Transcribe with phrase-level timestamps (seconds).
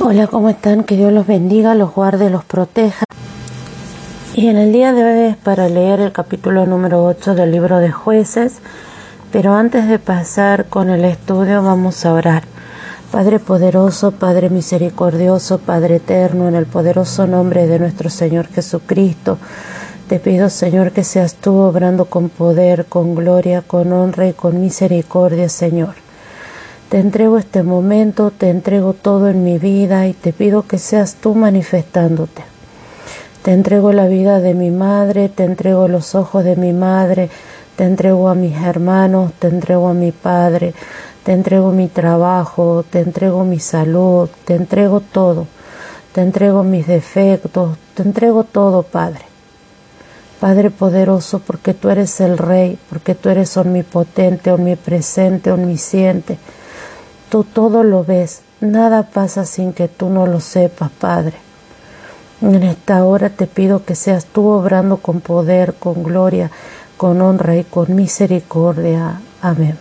[0.00, 0.82] Hola, ¿cómo están?
[0.82, 3.04] Que Dios los bendiga, los guarde, los proteja.
[4.34, 7.78] Y en el día de hoy es para leer el capítulo número 8 del libro
[7.78, 8.58] de jueces,
[9.30, 12.42] pero antes de pasar con el estudio vamos a orar.
[13.12, 19.38] Padre poderoso, Padre misericordioso, Padre eterno, en el poderoso nombre de nuestro Señor Jesucristo,
[20.08, 24.60] te pido Señor que seas tú obrando con poder, con gloria, con honra y con
[24.60, 26.03] misericordia, Señor.
[26.88, 31.16] Te entrego este momento, te entrego todo en mi vida y te pido que seas
[31.16, 32.44] tú manifestándote.
[33.42, 37.30] Te entrego la vida de mi madre, te entrego los ojos de mi madre,
[37.76, 40.72] te entrego a mis hermanos, te entrego a mi padre,
[41.24, 45.46] te entrego mi trabajo, te entrego mi salud, te entrego todo,
[46.12, 49.22] te entrego mis defectos, te entrego todo, Padre.
[50.38, 56.38] Padre poderoso, porque tú eres el Rey, porque tú eres omnipotente, omnipresente, omnisciente
[57.34, 61.34] Tú todo lo ves, nada pasa sin que tú no lo sepas, Padre.
[62.40, 66.52] En esta hora te pido que seas tú obrando con poder, con gloria,
[66.96, 69.20] con honra y con misericordia.
[69.42, 69.76] Amén.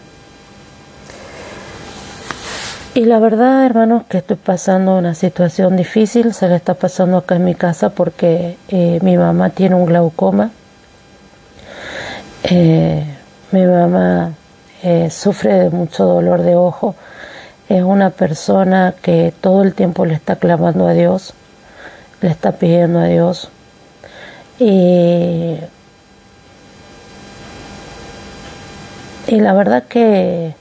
[2.95, 7.35] Y la verdad, hermanos, que estoy pasando una situación difícil, se le está pasando acá
[7.35, 10.49] en mi casa porque eh, mi mamá tiene un glaucoma.
[12.45, 13.05] Eh,
[13.51, 14.31] mi mamá
[14.81, 16.95] eh, sufre de mucho dolor de ojo
[17.77, 21.33] es una persona que todo el tiempo le está clamando a Dios,
[22.21, 23.49] le está pidiendo a Dios.
[24.59, 25.57] Y,
[29.27, 30.53] la verdad que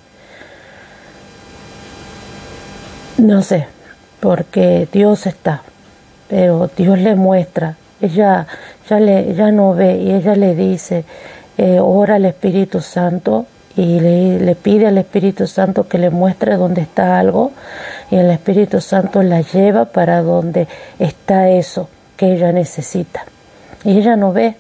[3.19, 3.67] no sé,
[4.21, 5.63] porque Dios está,
[6.29, 8.47] pero Dios le muestra, ella
[8.89, 11.05] ya, le, ya no ve y ella le dice,
[11.59, 13.47] eh, ora al Espíritu Santo
[13.77, 17.53] y le, pide al Espíritu Santo que le muestre dónde está algo
[18.11, 23.25] y el Espíritu Santo la lleva para donde está eso que ella necesita.
[23.85, 24.57] Y ella no ve.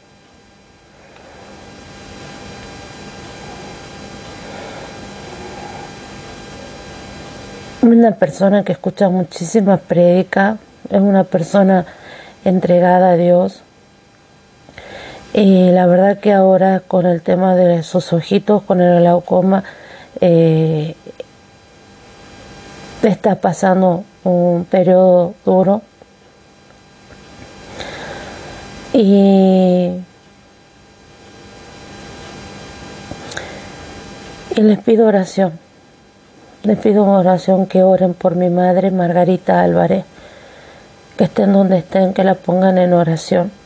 [7.82, 10.56] Una persona que escucha muchísimas prédicas,
[10.88, 11.84] es una persona
[12.44, 13.62] entregada a Dios,
[15.34, 19.64] y la verdad que ahora con el tema de sus ojitos, con el glaucoma,
[20.20, 20.94] eh,
[23.02, 25.80] está pasando un periodo duro.
[28.92, 29.90] Y,
[34.54, 35.58] y les pido oración.
[36.62, 40.04] Les pido oración que oren por mi madre Margarita Álvarez,
[41.16, 43.61] que estén donde estén, que la pongan en oración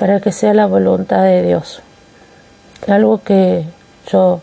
[0.00, 1.82] para que sea la voluntad de Dios.
[2.88, 3.66] Algo que
[4.10, 4.40] yo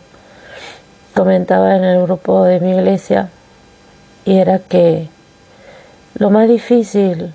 [1.14, 3.28] comentaba en el grupo de mi iglesia
[4.24, 5.08] y era que
[6.14, 7.34] lo más difícil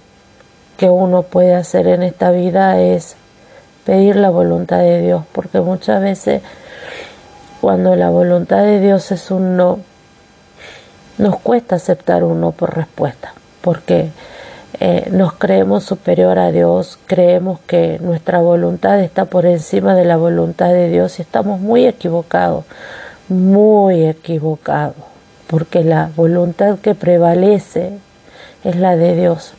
[0.78, 3.18] que uno puede hacer en esta vida es
[3.86, 6.42] pedir la voluntad de Dios, porque muchas veces
[7.60, 9.80] cuando la voluntad de Dios es un no,
[11.18, 14.12] nos cuesta aceptar un no por respuesta, porque
[14.80, 20.18] eh, nos creemos superior a Dios, creemos que nuestra voluntad está por encima de la
[20.18, 22.66] voluntad de Dios y estamos muy equivocados,
[23.30, 24.96] muy equivocados,
[25.48, 28.00] porque la voluntad que prevalece
[28.64, 29.54] es la de Dios.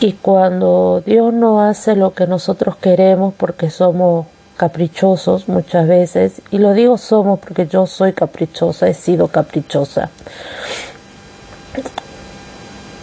[0.00, 4.26] Y cuando Dios no hace lo que nosotros queremos porque somos
[4.58, 10.10] caprichosos muchas veces, y lo digo somos porque yo soy caprichosa, he sido caprichosa,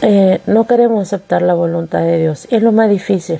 [0.02, 2.48] eh, no queremos aceptar la voluntad de Dios.
[2.50, 3.40] Es lo más difícil.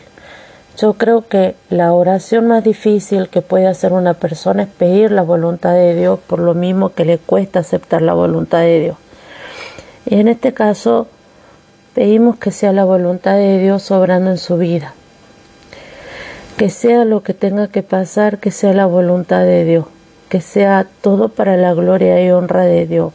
[0.78, 5.24] Yo creo que la oración más difícil que puede hacer una persona es pedir la
[5.24, 8.98] voluntad de Dios por lo mismo que le cuesta aceptar la voluntad de Dios.
[10.06, 11.08] Y en este caso
[11.96, 14.94] pedimos que sea la voluntad de Dios obrando en su vida.
[16.58, 19.86] Que sea lo que tenga que pasar, que sea la voluntad de Dios.
[20.30, 23.14] Que sea todo para la gloria y honra de Dios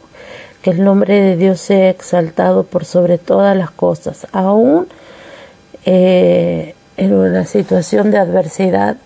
[0.67, 4.89] que el nombre de Dios sea exaltado por sobre todas las cosas, aún
[5.85, 8.97] eh, en una situación de adversidad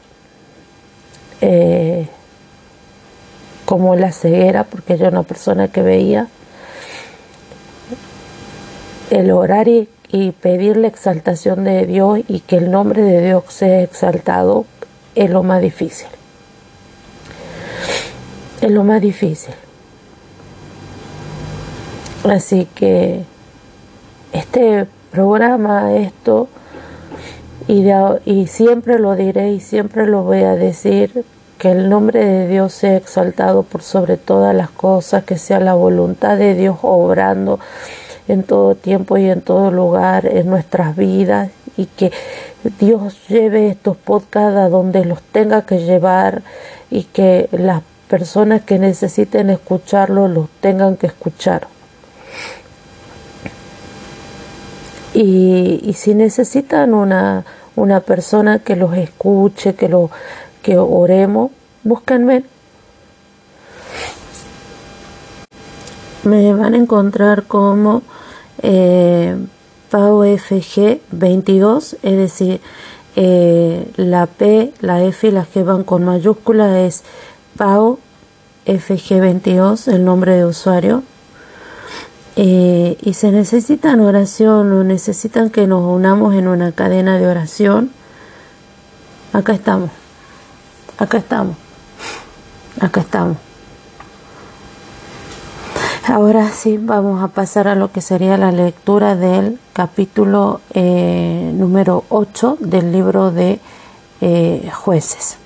[1.39, 2.07] eh,
[3.65, 6.29] como la ceguera, porque yo era una persona que veía,
[9.11, 13.43] el orar y, y pedir la exaltación de Dios y que el nombre de Dios
[13.49, 14.65] sea exaltado
[15.13, 16.07] es lo más difícil.
[18.61, 19.53] Es lo más difícil.
[22.23, 23.23] Así que
[24.31, 26.47] este programa, esto,
[27.67, 27.89] y,
[28.25, 31.25] y siempre lo diré y siempre lo voy a decir,
[31.57, 35.75] que el nombre de Dios sea exaltado por sobre todas las cosas, que sea la
[35.75, 37.59] voluntad de Dios obrando
[38.27, 42.11] en todo tiempo y en todo lugar en nuestras vidas y que
[42.79, 46.41] Dios lleve estos podcasts a donde los tenga que llevar
[46.89, 51.67] y que las personas que necesiten escucharlo los tengan que escuchar.
[55.13, 60.09] Y, y si necesitan una, una persona que los escuche, que lo
[60.61, 61.51] que oremos,
[61.83, 62.43] búsquenme.
[66.23, 68.03] Me van a encontrar como
[68.61, 69.35] eh,
[69.89, 72.61] FG 22, es decir,
[73.15, 77.03] eh, la P, la F y la G van con mayúscula, es
[77.57, 77.99] Pau
[78.65, 81.03] FG 22, el nombre de usuario.
[82.35, 87.91] Eh, y se necesitan oración o necesitan que nos unamos en una cadena de oración,
[89.33, 89.89] acá estamos,
[90.97, 91.57] acá estamos,
[92.79, 93.37] acá estamos.
[96.07, 102.05] Ahora sí, vamos a pasar a lo que sería la lectura del capítulo eh, número
[102.09, 103.59] 8 del libro de
[104.19, 105.37] eh, jueces.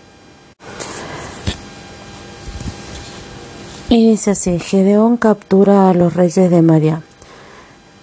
[3.96, 7.02] Y dice así, Gedeón captura a los reyes de María.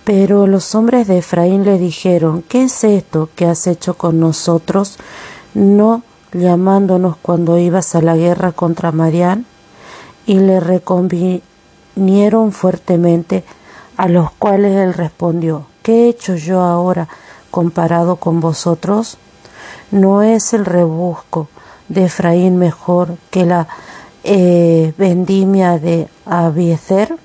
[0.04, 4.96] Pero los hombres de Efraín le dijeron, ¿qué es esto que has hecho con nosotros,
[5.52, 6.02] no
[6.32, 9.44] llamándonos cuando ibas a la guerra contra Marián?
[10.24, 11.42] Y le reconvinieron
[12.52, 13.44] fuertemente,
[13.98, 17.06] a los cuales él respondió, ¿qué he hecho yo ahora
[17.50, 19.18] comparado con vosotros?
[19.90, 21.48] ¿No es el rebusco
[21.90, 23.68] de Efraín mejor que la
[24.24, 27.16] eh, vendimia de Abiezer.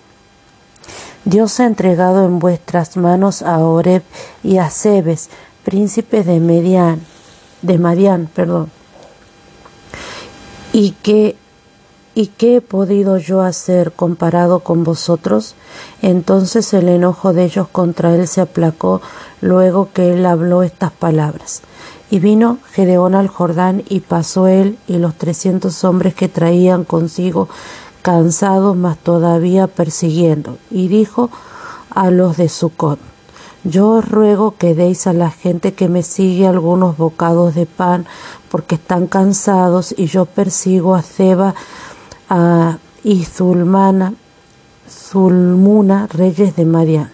[1.26, 4.04] Dios ha entregado en vuestras manos a Oreb
[4.44, 5.30] y a Sebes,
[5.64, 7.02] príncipes de Median,
[7.62, 8.72] de Madián, perdón.
[10.72, 11.36] ¿Y qué,
[12.16, 15.54] ¿Y qué he podido yo hacer comparado con vosotros?
[16.02, 19.02] Entonces el enojo de ellos contra él se aplacó
[19.40, 21.62] luego que él habló estas palabras.
[22.10, 27.50] Y vino Gedeón al Jordán y pasó él y los trescientos hombres que traían consigo
[28.02, 30.58] cansados, mas todavía persiguiendo.
[30.72, 31.30] Y dijo
[31.90, 33.00] a los de Sucot,
[33.64, 38.06] yo os ruego que deis a la gente que me sigue algunos bocados de pan,
[38.50, 41.54] porque están cansados, y yo persigo a Zeba
[42.30, 44.14] a, y Zulmana,
[44.90, 47.12] Zulmuna, reyes de Madián.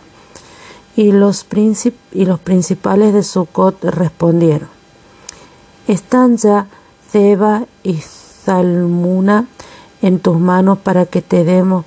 [0.96, 1.48] Y los,
[2.12, 4.70] y los principales de Sucot respondieron,
[5.88, 6.68] están ya
[7.12, 9.48] Zeba y Salmuna
[10.02, 11.86] en tus manos para que te demos,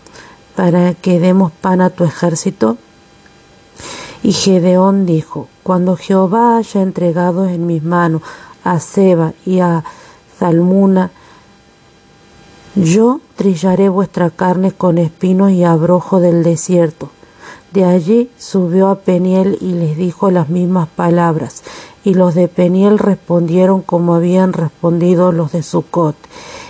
[0.55, 2.79] para que demos pan a tu ejército.
[4.23, 8.23] Y Gedeón dijo, cuando Jehová haya entregado en mis manos
[8.65, 9.85] a Seba y a
[10.39, 11.11] Salmuna,
[12.75, 17.11] yo trillaré vuestra carne con espinos y abrojo del desierto.
[17.73, 21.63] De allí subió a Peniel y les dijo las mismas palabras,
[22.07, 26.15] y los de Peniel respondieron como habían respondido los de Sucot.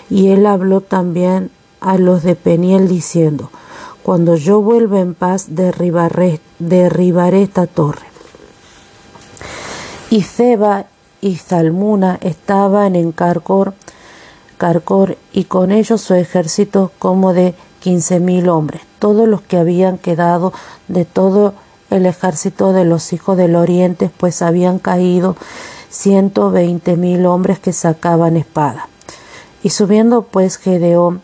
[0.08, 3.50] Y él habló también a los de Peniel diciendo,
[4.02, 6.40] Cuando yo vuelva en paz derribaré,
[7.42, 8.06] esta torre.
[10.08, 10.86] Y Zeba
[11.20, 13.74] y Zalmuna estaban en Carcor,
[14.56, 19.98] Carcor y con ellos su ejército como de quince mil hombres, todos los que habían
[19.98, 20.54] quedado
[20.88, 21.52] de todo
[21.90, 25.36] el ejército de los hijos del oriente, pues habían caído
[25.88, 28.88] ciento veinte mil hombres que sacaban espada.
[29.62, 31.22] Y subiendo pues Gedeón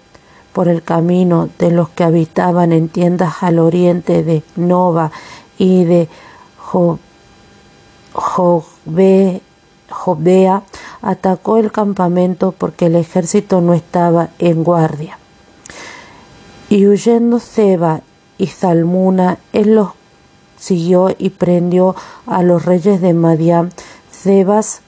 [0.52, 5.10] por el camino de los que habitaban en tiendas al oriente de Nova
[5.58, 6.08] y de
[9.88, 10.62] Jobea,
[11.02, 15.18] atacó el campamento porque el ejército no estaba en guardia.
[16.68, 18.00] Y huyendo Seba
[18.38, 19.90] y Zalmuna, él los
[20.62, 23.72] siguió y prendió a los reyes de Madián,
[24.12, 24.80] Zebas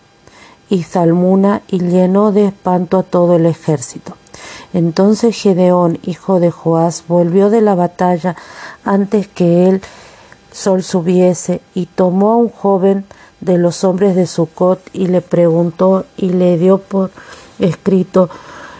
[0.70, 4.16] y Zalmuna, y llenó de espanto a todo el ejército.
[4.72, 8.36] Entonces Gedeón, hijo de Joás, volvió de la batalla
[8.84, 9.82] antes que el
[10.52, 13.04] sol subiese, y tomó a un joven
[13.40, 17.10] de los hombres de Sucot, y le preguntó y le dio por
[17.58, 18.30] escrito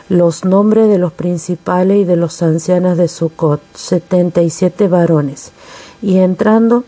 [0.08, 5.50] los nombres de los principales y de los ancianos de Sucot, setenta y siete varones.
[6.04, 6.84] Y entrando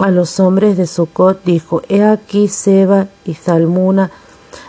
[0.00, 4.10] a los hombres de Sucot dijo, He aquí Seba y Zalmuna,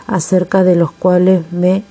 [0.06, 1.82] acerca de los cuales me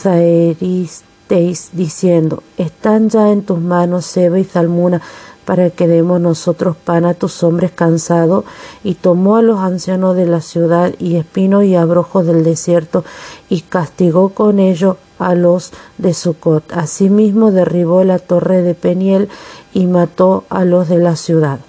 [0.00, 5.02] zaeristeis, diciendo, Están ya en tus manos Seba y Zalmuna,
[5.44, 8.46] para que demos nosotros pan a tus hombres cansados,
[8.84, 13.04] y tomó a los ancianos de la ciudad y espinos y abrojos del desierto,
[13.50, 16.72] y castigó con ellos a los de Sucot.
[16.72, 19.28] Asimismo derribó la torre de Peniel
[19.72, 21.60] y mató a los de la ciudad.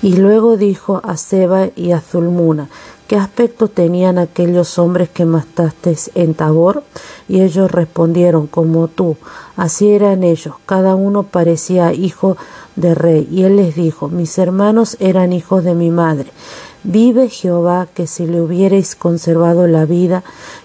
[0.00, 2.68] Y luego dijo a Seba y a Zulmuna,
[3.08, 6.82] ¿Qué aspecto tenían aquellos hombres que mataste en Tabor?
[7.26, 9.16] Y ellos respondieron, como tú.
[9.56, 12.36] Así eran ellos, cada uno parecía hijo
[12.76, 13.26] de rey.
[13.30, 16.30] Y él les dijo, mis hermanos eran hijos de mi madre.
[16.84, 20.22] Vive Jehová que si le hubierais conservado la vida,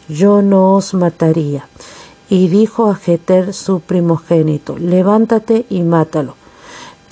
[0.08, 1.68] yo no os mataría.
[2.30, 6.36] Y dijo a Jeter su primogénito, levántate y mátalo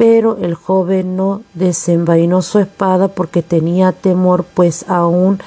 [0.02, 5.40] pero el joven no desenvainó su espada porque tenía temor, pues aún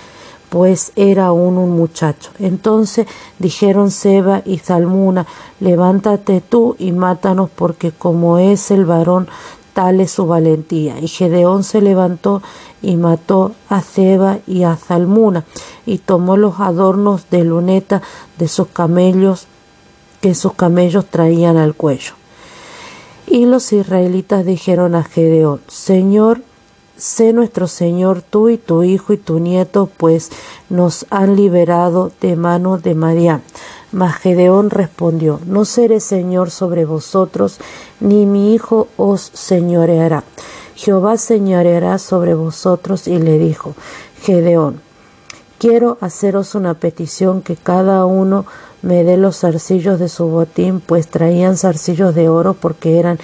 [0.49, 2.31] pues era aún un muchacho.
[2.39, 3.09] Entonces
[3.41, 5.27] dijeron Seba y Zalmuna,
[5.59, 9.27] levántate tú y mátanos, porque como es el varón,
[9.75, 10.99] tal es su valentía.
[10.99, 12.41] Y Gedeón se levantó
[12.81, 15.45] y mató a Seba y a Zalmuna,
[15.85, 18.01] y tomó los adornos de luneta
[18.39, 19.47] de sus camellos
[20.23, 22.15] que sus camellos traían al cuello.
[23.27, 26.41] Y los israelitas dijeron a Gedeón, Señor,
[26.97, 30.31] sé nuestro Señor tú y tu hijo y tu nieto, pues
[30.69, 33.43] nos han liberado de mano de Madián.
[33.93, 37.59] Mas Gedeón respondió, No seré Señor sobre vosotros,
[38.01, 40.25] ni mi hijo os señoreará.
[40.75, 43.75] Jehová señoreará sobre vosotros y le dijo,
[44.23, 44.81] Gedeón,
[45.59, 48.47] quiero haceros una petición que cada uno
[48.83, 53.19] me dé los zarcillos de su botín, pues traían zarcillos de oro porque eran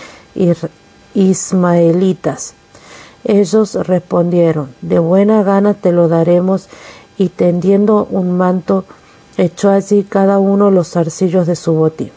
[1.15, 2.55] ismaelitas.
[3.25, 6.69] Ellos respondieron, de buena gana te lo daremos,
[7.19, 8.85] y tendiendo un manto,
[9.37, 12.13] echó allí cada uno los zarcillos de su botín.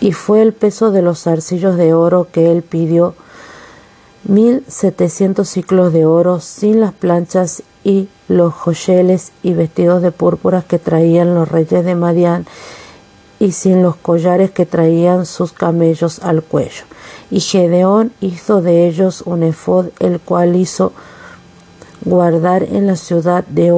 [0.00, 3.14] Y fue el peso de los zarcillos de oro que él pidió,
[4.24, 10.62] mil setecientos ciclos de oro, sin las planchas y los joyeles y vestidos de púrpura
[10.62, 12.46] que traían los reyes de Madián
[13.40, 16.84] y sin los collares que traían sus camellos al cuello.
[17.30, 20.92] Y Gedeón hizo de ellos un efod, el cual hizo
[22.04, 23.72] guardar en la ciudad de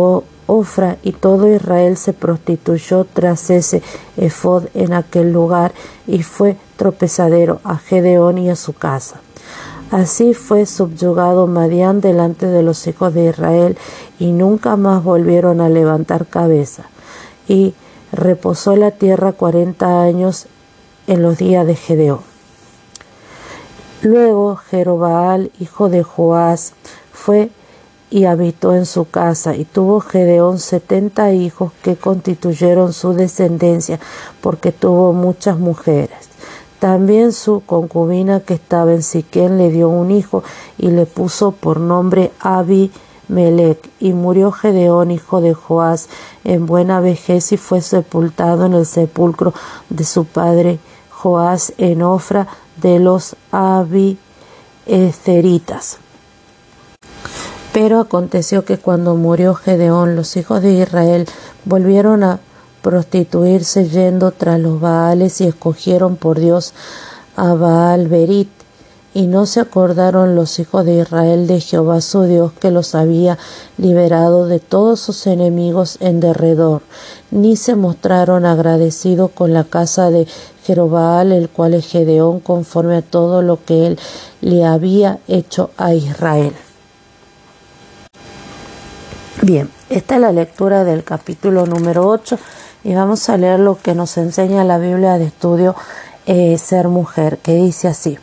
[0.46, 3.82] Ofra, y todo Israel se prostituyó tras ese
[4.16, 5.72] efod en aquel lugar,
[6.06, 9.20] y fue tropezadero a Gedeón y a su casa.
[9.90, 13.76] Así fue subyugado Madián delante de los hijos de Israel
[14.20, 16.84] y nunca más volvieron a levantar cabeza.
[17.48, 17.74] Y
[18.12, 20.46] reposó la tierra cuarenta años
[21.06, 22.20] en los días de Gedeón.
[24.02, 26.72] Luego Jerobaal, hijo de Joás,
[27.12, 27.50] fue
[28.10, 34.00] y habitó en su casa, y tuvo Gedeón setenta hijos que constituyeron su descendencia,
[34.40, 36.28] porque tuvo muchas mujeres.
[36.80, 40.42] También su concubina que estaba en Siquén le dio un hijo
[40.78, 42.32] y le puso por nombre
[43.30, 43.78] Abimelech.
[44.00, 46.08] Y murió Gedeón, hijo de Joás,
[46.44, 49.54] en buena vejez y fue sepultado en el sepulcro
[49.88, 50.78] de su padre
[51.10, 52.48] Joás en Ofra
[52.80, 55.98] de los Abiezeritas.
[57.72, 61.28] Pero aconteció que cuando murió Gedeón, los hijos de Israel
[61.64, 62.40] volvieron a
[62.82, 66.74] prostituirse yendo tras los Baales y escogieron por Dios
[67.36, 68.59] a Baal Berit.
[69.12, 73.38] Y no se acordaron los hijos de Israel de Jehová su Dios que los había
[73.76, 76.82] liberado de todos sus enemigos en derredor,
[77.32, 80.28] ni se mostraron agradecidos con la casa de
[80.64, 83.98] Jerobaal, el cual es Gedeón, conforme a todo lo que él
[84.40, 86.54] le había hecho a Israel.
[89.42, 92.38] Bien, esta es la lectura del capítulo número 8
[92.84, 95.74] y vamos a leer lo que nos enseña la Biblia de estudio
[96.26, 98.18] eh, Ser Mujer, que dice así.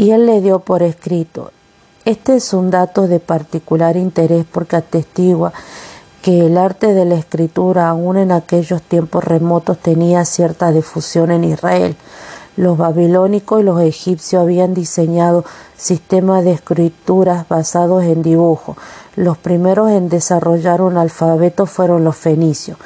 [0.00, 1.52] Y él le dio por escrito,
[2.06, 5.52] este es un dato de particular interés porque atestigua
[6.22, 11.44] que el arte de la escritura aún en aquellos tiempos remotos tenía cierta difusión en
[11.44, 11.96] Israel.
[12.56, 15.44] Los babilónicos y los egipcios habían diseñado
[15.76, 18.78] sistemas de escrituras basados en dibujo,
[19.16, 22.78] los primeros en desarrollar un alfabeto fueron los fenicios.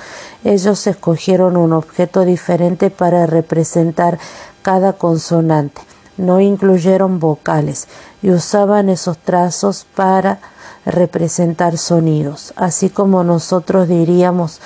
[0.43, 4.19] Ellos escogieron un objeto diferente para representar
[4.63, 5.94] cada consonante.
[6.17, 7.89] No incluyeron vocales
[8.23, 10.39] y usaban esos trazos para
[10.87, 12.53] representar sonidos.
[12.57, 14.61] Así como nosotros diríamos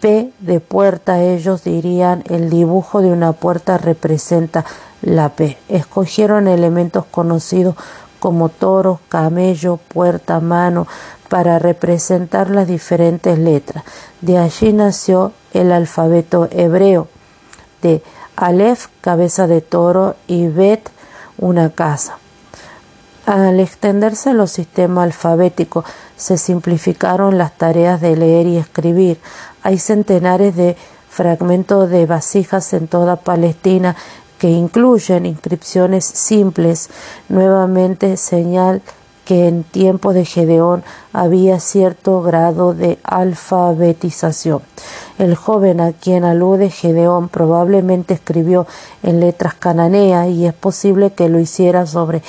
[0.00, 4.64] P de puerta, ellos dirían el dibujo de una puerta representa
[5.02, 5.58] la P.
[5.68, 7.76] Escogieron elementos conocidos
[8.18, 10.86] como toro, camello, puerta, mano,
[11.28, 13.84] para representar las diferentes letras.
[14.20, 17.08] De allí nació el alfabeto hebreo.
[17.82, 18.02] de
[18.36, 20.90] Aleph, cabeza de toro, y Bet,
[21.38, 22.18] una casa.
[23.26, 25.84] Al extenderse los sistemas alfabéticos,
[26.16, 29.18] se simplificaron las tareas de leer y escribir.
[29.62, 30.76] Hay centenares de
[31.10, 33.96] fragmentos de vasijas en toda Palestina
[34.38, 36.90] que incluyen inscripciones simples,
[37.28, 38.82] nuevamente señal
[39.24, 44.62] que en tiempo de Gedeón había cierto grado de alfabetización.
[45.18, 48.66] El joven a quien alude Gedeón probablemente escribió
[49.02, 52.22] en letras cananeas y es posible que lo hiciera sobre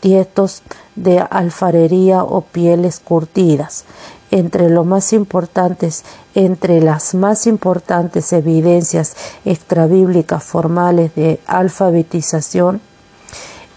[0.00, 0.62] tiestos
[0.96, 3.84] de alfarería o pieles curtidas.
[4.30, 6.04] Entre los más importantes,
[6.34, 12.80] entre las más importantes evidencias extrabíblicas formales de alfabetización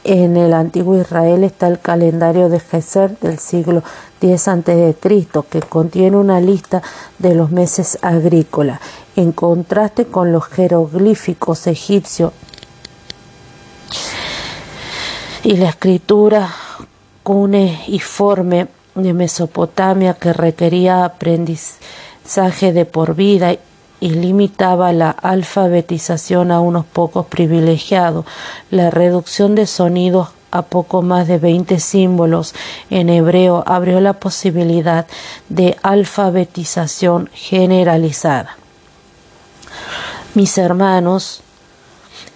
[0.04, 3.84] en el antiguo Israel está el calendario de Geser del siglo
[4.24, 4.96] X a.C.,
[5.50, 6.82] que contiene una lista
[7.20, 8.80] de los meses agrícolas,
[9.16, 12.32] en contraste con los jeroglíficos egipcios
[15.44, 16.50] y la escritura
[17.24, 23.56] cuneiforme de Mesopotamia que requería aprendizaje de por vida
[24.00, 28.26] y limitaba la alfabetización a unos pocos privilegiados,
[28.72, 32.54] la reducción de sonidos a poco más de 20 símbolos
[32.92, 35.08] en hebreo abrió la posibilidad
[35.50, 38.56] de alfabetización generalizada.
[40.36, 41.42] Mis hermanos,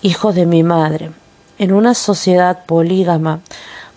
[0.02, 1.12] hijos de mi madre,
[1.60, 3.42] en una sociedad polígama,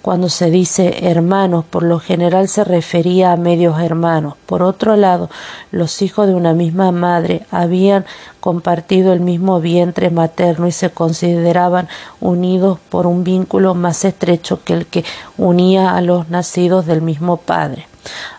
[0.02, 4.34] cuando se dice hermanos, por lo general se refería a medios hermanos.
[4.46, 5.28] Por otro lado,
[5.70, 8.06] los hijos de una misma madre habían
[8.40, 11.88] compartido el mismo vientre materno y se consideraban
[12.20, 15.04] unidos por un vínculo más estrecho que el que
[15.36, 17.86] unía a los nacidos del mismo padre.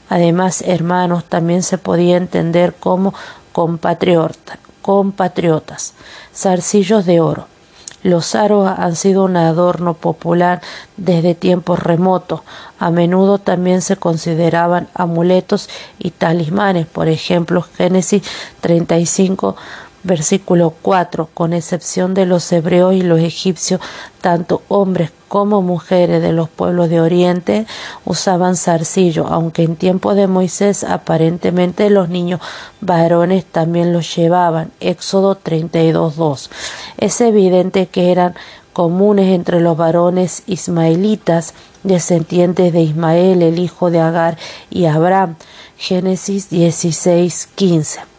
[0.10, 3.14] Además, hermanos también se podía entender como
[3.52, 5.94] compatriotas, compatriotas,
[6.34, 7.51] zarcillos de oro.
[8.04, 10.62] Los aros han sido un adorno popular
[10.98, 12.42] desde tiempos remotos.
[12.80, 16.88] A menudo también se consideraban amuletos y talismanes.
[16.88, 18.24] Por ejemplo, Génesis
[18.62, 19.56] 35
[20.04, 21.30] Versículo 4.
[21.34, 23.80] Con excepción de los hebreos y los egipcios,
[24.22, 27.66] tanto hombres como mujeres de los pueblos de Oriente
[28.04, 32.42] usaban zarcillo, aunque en tiempo de Moisés aparentemente los niños
[32.82, 34.72] varones también los llevaban.
[34.80, 36.50] Éxodo 32.2.
[36.98, 38.36] Es evidente que eran
[38.74, 44.38] comunes entre los varones ismaelitas, descendientes de Ismael, el hijo de Agar
[44.70, 45.36] y Abraham.
[45.78, 48.11] Génesis 16.15.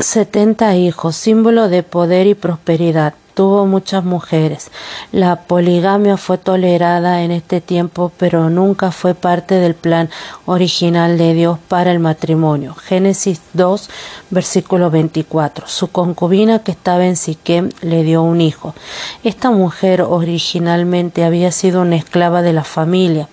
[0.00, 3.14] Setenta hijos, símbolo de poder y prosperidad.
[3.38, 4.72] Tuvo muchas mujeres.
[5.12, 10.10] La poligamia fue tolerada en este tiempo, pero nunca fue parte del plan
[10.44, 12.74] original de Dios para el matrimonio.
[12.74, 13.90] Génesis 2,
[14.30, 15.68] versículo 24.
[15.68, 18.74] Su concubina que estaba en Siquem le dio un hijo.
[19.22, 23.28] Esta mujer originalmente había sido una esclava de la familia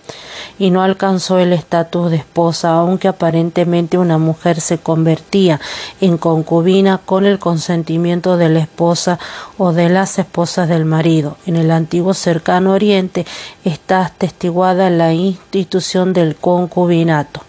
[0.57, 5.59] y no alcanzó el estatus de esposa, aunque aparentemente una mujer se convertía
[5.99, 9.19] en concubina con el consentimiento de la esposa
[9.57, 11.37] o de las esposas del marido.
[11.47, 13.25] En el antiguo cercano oriente
[13.63, 17.41] está atestiguada la institución del concubinato.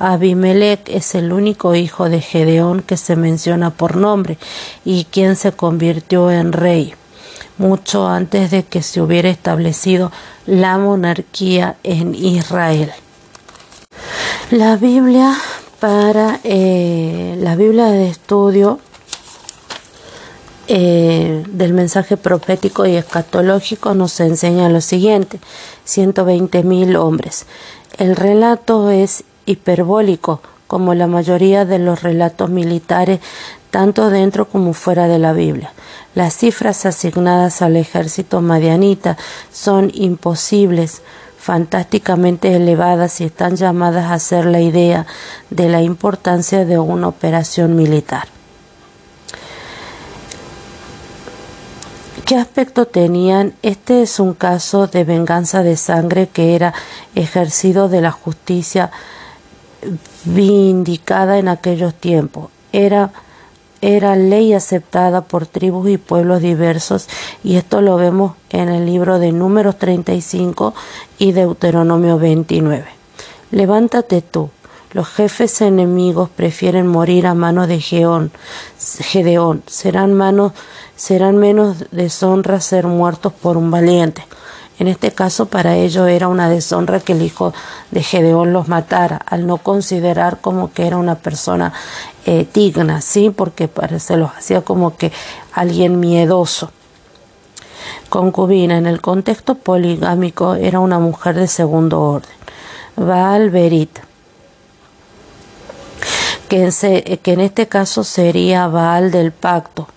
[0.00, 4.36] Abimelech es el único hijo de Gedeón que se menciona por nombre
[4.84, 6.94] y quien se convirtió en rey
[7.58, 10.10] mucho antes de que se hubiera establecido
[10.46, 12.90] la monarquía en Israel.
[14.50, 15.36] La Biblia
[15.78, 18.80] para eh, la Biblia de estudio
[20.68, 25.40] eh, del mensaje profético y escatológico nos enseña lo siguiente:
[25.86, 27.46] 120.000 hombres.
[27.98, 33.20] El relato es hiperbólico, como la mayoría de los relatos militares,
[33.70, 35.72] tanto dentro como fuera de la Biblia.
[36.14, 39.16] Las cifras asignadas al ejército madianita
[39.50, 41.02] son imposibles,
[41.38, 45.06] fantásticamente elevadas y están llamadas a ser la idea
[45.50, 48.28] de la importancia de una operación militar.
[52.26, 53.54] ¿Qué aspecto tenían?
[53.62, 56.72] Este es un caso de venganza de sangre que era
[57.14, 58.90] ejercido de la justicia
[60.24, 62.50] vindicada en aquellos tiempos.
[62.72, 63.12] Era
[63.82, 67.08] era ley aceptada por tribus y pueblos diversos
[67.42, 70.72] y esto lo vemos en el libro de Números 35
[71.18, 72.86] y Deuteronomio 29.
[73.50, 74.50] Levántate tú.
[74.92, 78.30] Los jefes enemigos prefieren morir a manos de Geón,
[78.78, 79.62] Gedeón.
[79.66, 80.52] Serán, manos,
[81.02, 84.24] serán menos deshonra ser muertos por un valiente.
[84.78, 87.52] En este caso para ellos era una deshonra que el hijo
[87.90, 91.72] de Gedeón los matara, al no considerar como que era una persona
[92.24, 93.30] eh, digna, ¿sí?
[93.30, 95.10] Porque se los hacía como que
[95.52, 96.70] alguien miedoso.
[98.08, 102.36] Concubina, en el contexto poligámico, era una mujer de segundo orden.
[102.94, 103.98] Baal Berit,
[106.48, 106.70] que
[107.24, 109.88] en este caso sería Baal del pacto,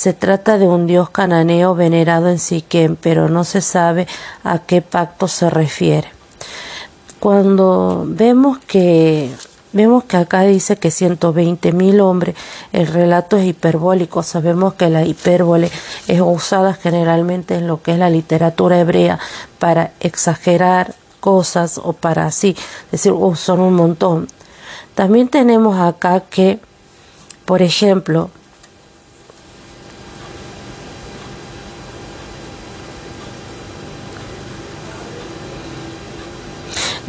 [0.00, 4.06] se trata de un dios cananeo venerado en Siquem, pero no se sabe
[4.42, 6.08] a qué pacto se refiere.
[7.18, 9.30] Cuando vemos que
[9.72, 12.34] Vemos que acá dice que 120 mil hombres,
[12.72, 15.70] el relato es hiperbólico, sabemos que la hipérbole
[16.08, 19.20] es usada generalmente en lo que es la literatura hebrea
[19.60, 22.56] para exagerar cosas o para así
[22.90, 24.26] decir, oh, son un montón.
[24.96, 26.58] También tenemos acá que,
[27.44, 28.30] por ejemplo,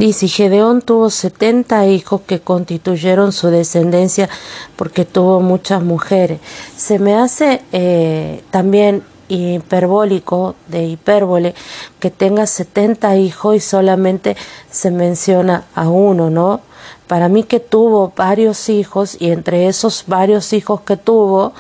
[0.02, 4.30] Dice, Gedeón tuvo setenta hijos que constituyeron su descendencia
[4.76, 6.40] porque tuvo muchas mujeres.
[6.76, 11.54] Se me hace eh, también hiperbólico, de hipérbole,
[12.00, 14.36] que tenga setenta hijos y solamente
[14.72, 16.62] se menciona a uno, ¿no?
[17.12, 21.52] Para mí que tuvo varios hijos y entre esos varios hijos que tuvo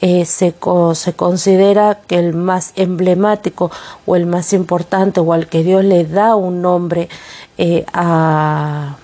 [0.00, 0.54] eh, se,
[0.94, 3.72] se considera que el más emblemático
[4.06, 7.08] o el más importante o al que Dios le da un nombre
[7.58, 8.98] eh, a,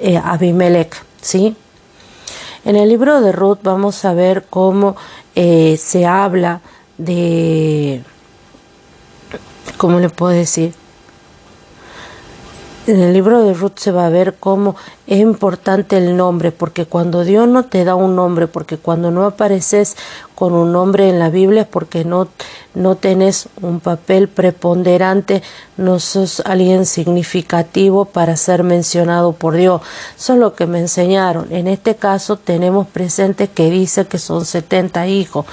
[0.00, 1.54] eh, Abimelech, ¿sí?
[2.64, 4.96] En el libro de Ruth vamos a ver cómo
[5.32, 6.60] se habla
[6.98, 8.02] de,
[9.76, 10.74] ¿cómo le puedo decir?
[12.86, 14.76] En el libro de Ruth se va a ver cómo
[15.08, 19.24] es importante el nombre, porque cuando Dios no te da un nombre, porque cuando no
[19.24, 19.96] apareces
[20.36, 22.28] con un nombre en la Biblia es porque no,
[22.74, 25.42] no tenés un papel preponderante,
[25.78, 29.80] no sos alguien significativo para ser mencionado por Dios.
[30.16, 31.50] Eso es lo que me enseñaron.
[31.50, 35.46] En este caso tenemos presente que dice que son 70 hijos.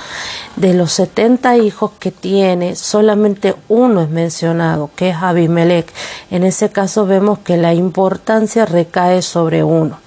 [0.57, 5.87] De los 70 hijos que tiene, solamente uno es mencionado, que es Abimelech.
[6.29, 9.97] En ese caso vemos que la importancia recae sobre uno.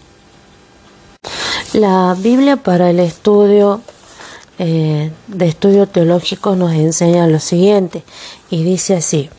[1.73, 3.81] La Biblia para el estudio
[4.59, 8.03] eh, de estudio teológico nos enseña lo siguiente
[8.51, 9.31] y dice así.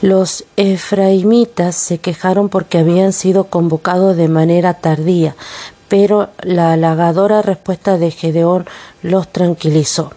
[0.00, 5.36] Los efraimitas se quejaron porque habían sido convocados de manera tardía,
[5.88, 8.66] pero la halagadora respuesta de Gedeón
[9.02, 10.12] los tranquilizó.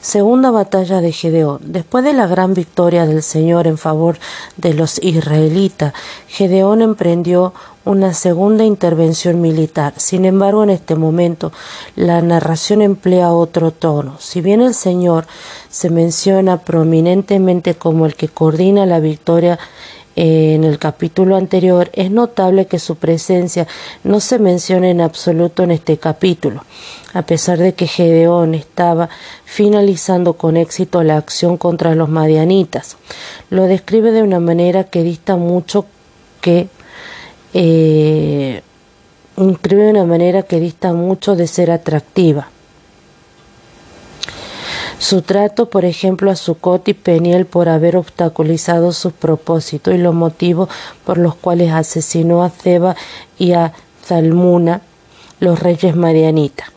[0.00, 1.60] Segunda batalla de Gedeón.
[1.62, 4.18] Después de la gran victoria del Señor en favor
[4.56, 5.92] de los israelitas,
[6.26, 7.52] Gedeón emprendió
[7.84, 9.92] una segunda intervención militar.
[9.98, 11.52] Sin embargo, en este momento
[11.96, 14.16] la narración emplea otro tono.
[14.20, 15.26] Si bien el Señor
[15.68, 19.58] se menciona prominentemente como el que coordina la victoria
[20.16, 23.66] en el capítulo anterior, es notable que su presencia
[24.04, 26.64] no se menciona en absoluto en este capítulo,
[27.14, 29.08] a pesar de que Gedeón estaba
[29.44, 32.96] finalizando con éxito la acción contra los madianitas.
[33.50, 35.86] Lo describe de una manera que dista mucho
[36.40, 36.68] que
[37.54, 38.62] eh,
[39.36, 42.48] de una manera que dista mucho de ser atractiva.
[45.00, 50.14] Su trato, por ejemplo, a Sucot y Peniel por haber obstaculizado sus propósitos y los
[50.14, 50.68] motivos
[51.06, 52.94] por los cuales asesinó a Zeba
[53.38, 53.72] y a
[54.04, 54.82] Zalmuna,
[55.40, 56.68] los reyes marianitas.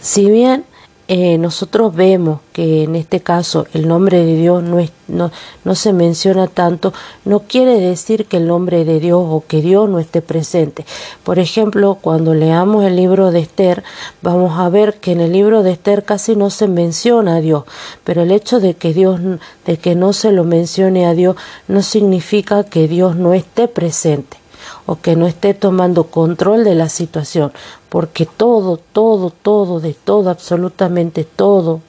[0.00, 0.64] Si bien
[1.08, 5.30] eh, nosotros vemos que en este caso el nombre de Dios no, es, no,
[5.62, 6.92] no, se menciona tanto,
[7.24, 10.84] no quiere decir que el nombre de Dios o que Dios no esté presente.
[11.22, 13.84] Por ejemplo, cuando leamos el libro de Esther,
[14.20, 17.64] vamos a ver que en el libro de Esther casi no se menciona a Dios,
[18.02, 19.20] pero el hecho de que Dios,
[19.64, 21.36] de que no se lo mencione a Dios,
[21.68, 24.38] no significa que Dios no esté presente
[24.86, 27.52] o que no esté tomando control de la situación,
[27.88, 31.80] porque todo, todo, todo, de todo, absolutamente todo,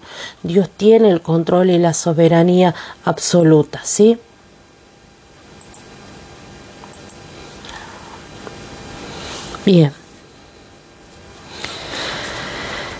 [0.43, 4.17] Dios tiene el control y la soberanía absoluta, ¿sí?
[9.65, 10.06] Bien.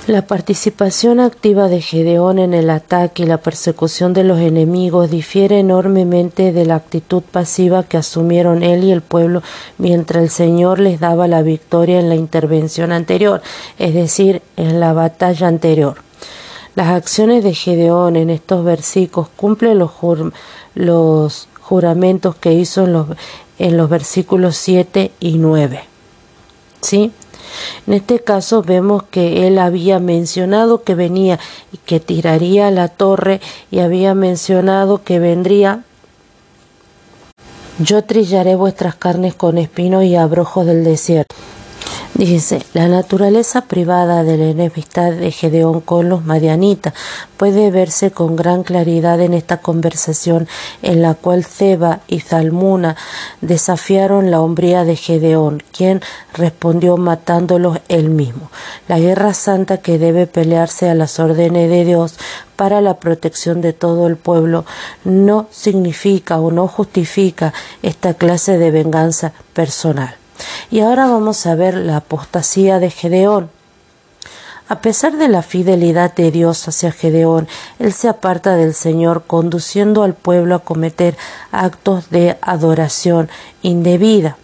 [0.07, 5.59] La participación activa de Gedeón en el ataque y la persecución de los enemigos difiere
[5.59, 9.43] enormemente de la actitud pasiva que asumieron él y el pueblo
[9.77, 13.41] mientras el Señor les daba la victoria en la intervención anterior,
[13.79, 15.97] es decir, en la batalla anterior.
[16.75, 23.07] Las acciones de Gedeón en estos versículos cumplen los, juramentos que hizo en los,
[23.59, 25.83] en los versículos 7 y 9.
[26.79, 27.11] ¿Sí?
[27.85, 31.39] En este caso vemos que él había mencionado que venía
[31.71, 33.41] y que tiraría la torre
[33.71, 35.83] y había mencionado que vendría
[37.79, 41.35] yo trillaré vuestras carnes con espinos y abrojos del desierto.
[42.17, 46.95] Dice, la naturaleza privada de la enemistad de Gedeón con los madianitas
[47.37, 50.47] puede verse con gran claridad en esta conversación
[50.81, 52.95] en la cual Zeba y Zalmuna
[53.41, 56.01] desafiaron la hombría de Gedeón, quien
[56.33, 58.49] respondió matándolos él mismo.
[58.87, 62.15] La guerra santa que debe pelearse a las órdenes de Dios
[62.55, 64.65] para la protección de todo el pueblo
[65.03, 70.15] no significa o no justifica esta clase de venganza personal.
[70.71, 73.49] Y ahora vamos a ver la apostasía de Gedeón.
[74.69, 77.47] A pesar de la fidelidad de Dios hacia Gedeón,
[77.79, 81.15] él se aparta del Señor, conduciendo al pueblo a cometer
[81.51, 83.29] actos de adoración
[83.61, 84.37] indebida.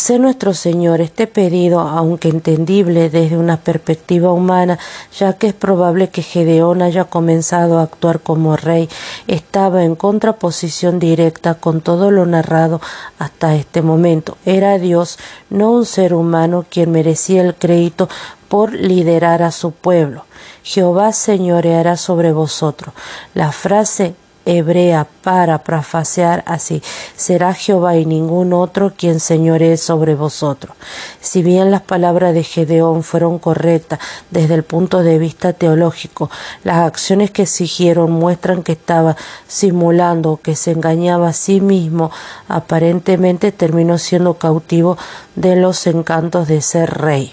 [0.00, 4.78] Sé nuestro Señor este pedido, aunque entendible desde una perspectiva humana,
[5.14, 8.88] ya que es probable que Gedeón haya comenzado a actuar como rey,
[9.26, 12.80] estaba en contraposición directa con todo lo narrado
[13.18, 14.38] hasta este momento.
[14.46, 15.18] Era Dios,
[15.50, 18.08] no un ser humano, quien merecía el crédito
[18.48, 20.24] por liderar a su pueblo.
[20.62, 22.94] Jehová señoreará sobre vosotros.
[23.34, 24.14] La frase
[24.46, 26.82] hebrea para prafasear así,
[27.16, 30.76] será Jehová y ningún otro quien señoree sobre vosotros.
[31.20, 33.98] Si bien las palabras de Gedeón fueron correctas
[34.30, 36.30] desde el punto de vista teológico,
[36.64, 42.10] las acciones que exigieron muestran que estaba simulando, que se engañaba a sí mismo,
[42.48, 44.96] aparentemente terminó siendo cautivo
[45.34, 47.32] de los encantos de ser rey.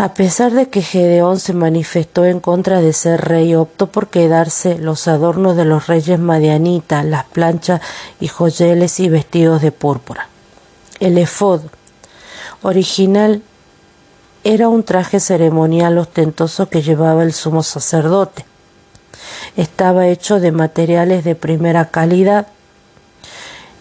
[0.00, 4.78] A pesar de que Gedeón se manifestó en contra de ser rey, optó por quedarse
[4.78, 7.82] los adornos de los reyes madianitas, las planchas
[8.18, 10.28] y joyeles y vestidos de púrpura.
[11.00, 11.60] El efod
[12.62, 13.42] original
[14.42, 18.46] era un traje ceremonial ostentoso que llevaba el sumo sacerdote.
[19.54, 22.46] Estaba hecho de materiales de primera calidad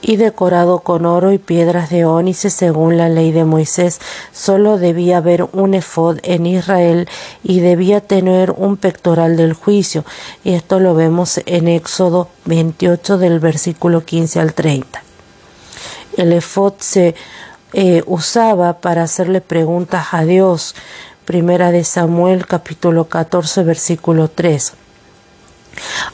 [0.02, 4.00] y decorado con oro y piedras de ónice según la ley de Moisés.
[4.32, 7.08] Solo debía haber un efod en Israel
[7.44, 10.06] y debía tener un pectoral del juicio.
[10.44, 15.04] Y esto lo vemos en Éxodo 28 del versículo 15 al 30.
[16.18, 17.16] El efod se
[17.74, 20.76] eh, usaba para hacerle preguntas a Dios.
[21.26, 24.74] Primera de Samuel capítulo 14 versículo 3.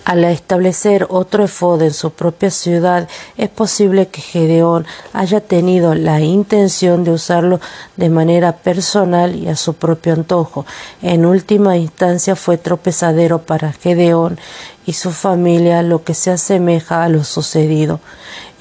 [0.04, 6.22] Al establecer otro efod en su propia ciudad, es posible que Gedeón haya tenido la
[6.22, 7.60] intención de usarlo
[7.98, 10.66] de manera personal y a su propio antojo.
[11.02, 14.40] En última instancia fue tropezadero para Gedeón
[14.86, 18.00] y su familia, lo que se asemeja a lo sucedido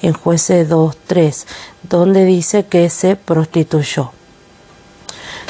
[0.01, 1.45] en Jueces 2.3,
[1.83, 4.11] donde dice que se prostituyó.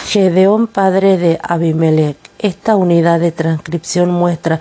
[0.07, 2.24] Gedeón, padre de Abimelech.
[2.45, 4.59] Esta unidad de transcripción muestra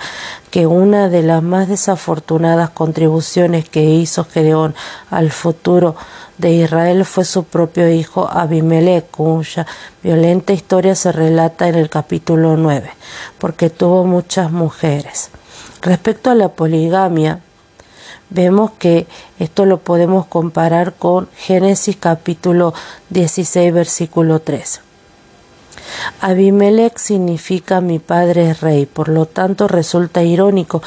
[0.50, 4.74] que una de las más desafortunadas contribuciones que hizo Gedeón
[5.10, 5.94] al futuro
[6.38, 9.66] de Israel fue su propio hijo Abimelech, cuya
[10.02, 12.90] violenta historia se relata en el capítulo 9,
[13.36, 15.28] porque tuvo muchas mujeres.
[15.82, 17.40] Respecto a la poligamia,
[18.30, 19.06] vemos que
[19.38, 22.72] esto lo podemos comparar con Génesis capítulo
[23.10, 24.80] 16 versículo 3.
[26.20, 30.82] Abimelech significa mi padre es rey, por lo tanto resulta irónico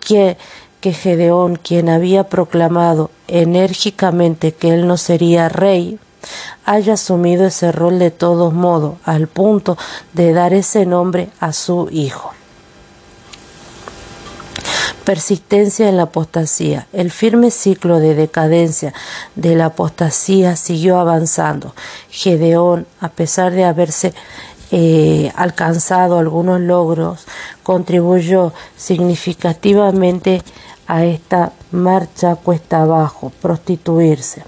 [0.00, 0.36] que,
[0.80, 5.98] que Gedeón, quien había proclamado enérgicamente que él no sería rey,
[6.64, 9.76] haya asumido ese rol de todos modos, al punto
[10.12, 12.32] de dar ese nombre a su hijo.
[15.04, 16.86] Persistencia en la apostasía.
[16.92, 18.94] El firme ciclo de decadencia
[19.34, 21.74] de la apostasía siguió avanzando.
[22.08, 24.14] Gedeón, a pesar de haberse
[24.74, 27.26] eh, alcanzado algunos logros,
[27.62, 30.42] contribuyó significativamente
[30.86, 34.44] a esta marcha cuesta abajo, prostituirse.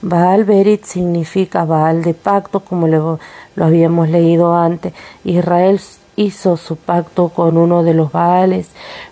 [0.00, 3.20] Baal Berit significa Baal de pacto, como lo,
[3.56, 4.94] lo habíamos leído antes.
[5.22, 5.78] Israel
[6.16, 8.68] hizo su pacto con uno de los Baales,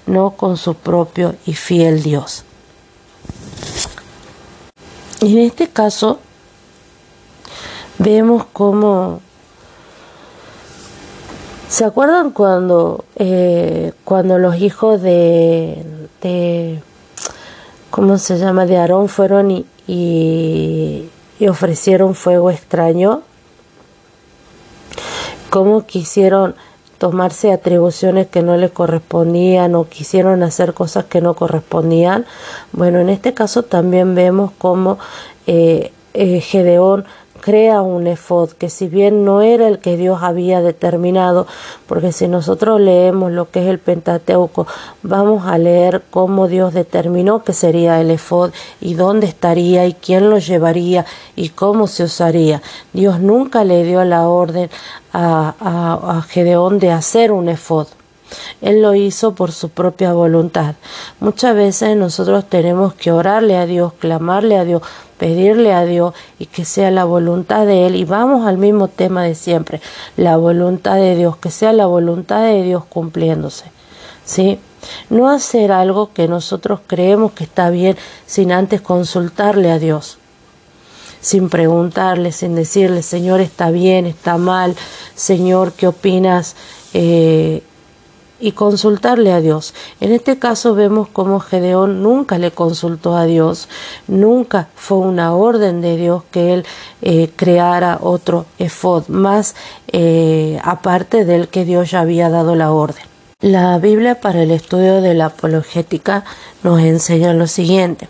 [0.07, 2.45] no con su propio y fiel Dios.
[5.21, 6.19] En este caso,
[7.99, 9.21] vemos cómo
[11.69, 15.85] ¿Se acuerdan cuando, eh, cuando los hijos de,
[16.23, 16.81] de,
[17.91, 21.11] ¿cómo se llama?, de Aarón fueron y, y,
[21.49, 23.23] ofrecieron fuego extraño?
[25.51, 26.55] ¿Cómo quisieron
[26.99, 32.25] tomarse atribuciones que no le correspondían o quisieron hacer cosas que no correspondían.
[32.73, 34.99] Bueno, en este caso también vemos cómo
[35.47, 37.05] eh, eh, Gedeón
[37.47, 41.47] crea un efod que si bien no era el que Dios había determinado,
[41.87, 44.67] porque si nosotros leemos lo que es el Pentateuco,
[45.05, 50.29] vamos a leer cómo Dios determinó que sería el efod y dónde estaría y quién
[50.29, 51.07] lo llevaría
[51.37, 52.63] y cómo se usaría.
[52.93, 54.69] Dios nunca le dio la orden
[55.13, 57.87] a, a, a Gedeón de hacer un efod.
[58.61, 60.75] Él lo hizo por su propia voluntad.
[61.21, 64.83] Muchas veces nosotros tenemos que orarle a Dios, clamarle a Dios,
[65.19, 67.97] pedirle a Dios y que sea la voluntad de Él.
[67.97, 69.81] Y vamos al mismo tema de siempre,
[70.17, 73.65] la voluntad de Dios, que sea la voluntad de Dios cumpliéndose.
[74.25, 74.59] ¿Sí?
[75.11, 80.19] No hacer algo que nosotros creemos que está bien sin antes consultarle a Dios
[81.27, 84.77] sin preguntarle, sin decirle, Señor, está bien, está mal,
[85.17, 86.55] Señor, ¿qué opinas?
[86.95, 87.65] Eh,
[88.41, 89.75] y consultarle a Dios.
[90.01, 93.69] En este caso vemos como Gedeón nunca le consultó a Dios,
[94.09, 96.67] nunca fue una orden de Dios que él
[97.03, 99.55] eh, creara otro efod, más
[99.93, 103.05] eh, aparte del que Dios ya había dado la orden.
[103.41, 106.25] La Biblia para el estudio de la apologética
[106.63, 108.09] nos enseña lo siguiente.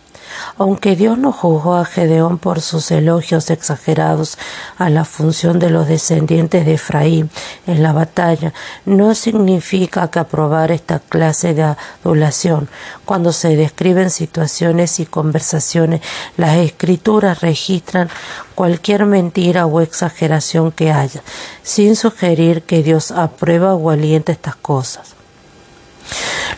[0.58, 4.38] Aunque Dios no juzgó a Gedeón por sus elogios exagerados
[4.78, 7.30] a la función de los descendientes de Efraín
[7.66, 8.52] en la batalla,
[8.84, 12.68] no significa que aprobar esta clase de adulación.
[13.04, 16.00] Cuando se describen situaciones y conversaciones,
[16.36, 18.08] las escrituras registran
[18.54, 21.22] cualquier mentira o exageración que haya,
[21.62, 25.15] sin sugerir que Dios aprueba o alienta estas cosas.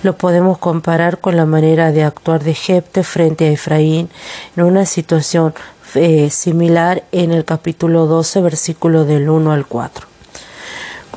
[0.02, 4.08] Lo podemos comparar con la manera de actuar de Jepte frente a Efraín
[4.56, 5.54] en una situación
[5.94, 10.06] eh, similar en el capítulo 12, versículo del 1 al 4.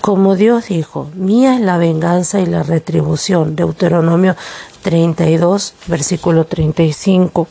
[0.02, 3.56] Como Dios dijo, mía es la venganza y la retribución.
[3.56, 4.36] Deuteronomio
[4.82, 7.48] 32, versículo 35.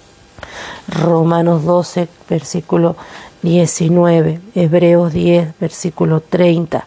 [0.89, 2.97] Romanos 12, versículo
[3.43, 4.41] 19.
[4.57, 6.87] Hebreos 10, versículo 30.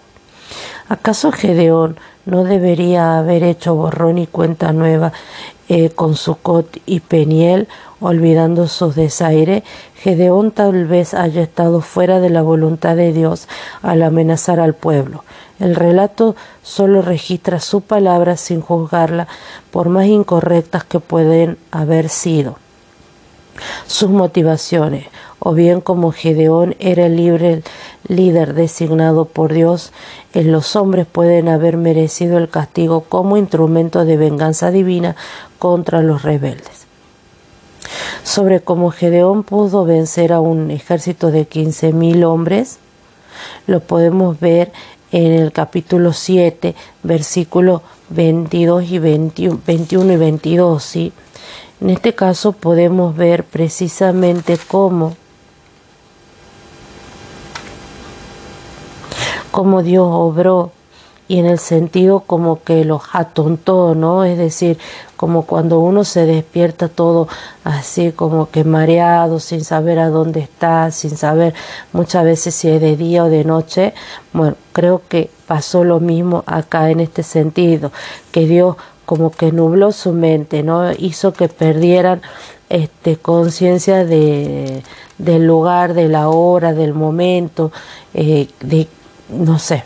[0.90, 5.12] ¿Acaso Gedeón no debería haber hecho borrón y cuenta nueva
[5.70, 7.68] eh, con Sucot y Peniel,
[8.00, 9.64] olvidando sus desaires?
[9.96, 13.48] Gedeón tal vez haya estado fuera de la voluntad de Dios
[13.82, 15.24] al amenazar al pueblo.
[15.60, 19.28] El relato solo registra su palabra sin juzgarla,
[19.72, 22.58] por más incorrectas que pueden haber sido.
[23.86, 25.06] Sus motivaciones,
[25.46, 27.64] o bien como Gedeón era el libre
[28.08, 29.92] líder designado por Dios,
[30.34, 35.18] en los hombres pueden haber merecido el castigo como instrumento de venganza divina
[35.60, 36.88] contra los rebeldes.
[38.24, 42.80] Sobre cómo Gedeón pudo vencer a un ejército de quince mil hombres,
[43.68, 44.72] lo podemos ver
[45.12, 50.82] en el capítulo 7, versículos 22 y 21, y 22.
[50.82, 51.14] ¿sí?
[51.82, 55.18] En este caso podemos ver precisamente cómo
[59.54, 60.72] cómo Dios obró
[61.28, 64.24] y en el sentido como que los atontó, ¿no?
[64.24, 64.80] Es decir,
[65.16, 67.28] como cuando uno se despierta todo
[67.64, 71.54] así como que mareado, sin saber a dónde está, sin saber
[71.94, 73.94] muchas veces si es de día o de noche.
[74.34, 77.92] Bueno, creo que pasó lo mismo acá en este sentido,
[78.32, 80.92] que Dios como que nubló su mente, ¿no?
[80.94, 82.24] Hizo que perdieran
[82.70, 84.82] este, conciencia de,
[85.20, 87.72] del lugar, de la hora, del momento,
[88.16, 88.88] eh, de
[89.34, 89.84] no sé.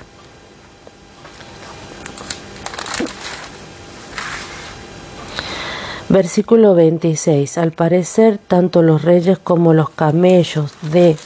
[6.09, 7.57] Versículo 26.
[7.57, 11.17] Al parecer, tanto los reyes como los camellos de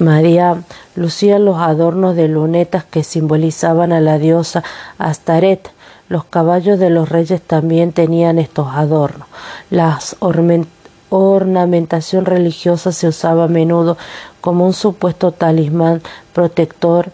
[0.00, 0.62] María
[0.96, 4.64] lucían los adornos de lunetas que simbolizaban a la diosa
[4.98, 5.70] Astaret.
[6.08, 9.28] Los caballos de los reyes también tenían estos adornos.
[9.70, 10.16] Las
[11.10, 13.96] ornamentación religiosa se usaba a menudo
[14.40, 17.10] como un supuesto talismán protector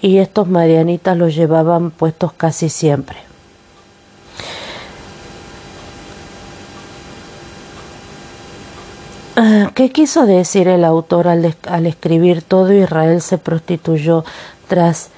[0.00, 3.18] y estos marianitas los llevaban puestos casi siempre.
[9.38, 14.24] Ah, ¿Qué quiso decir el autor al, al escribir todo Israel se prostituyó
[14.66, 15.10] tras